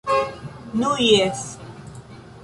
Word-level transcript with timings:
Nu, 0.79 0.89
jes. 1.07 1.41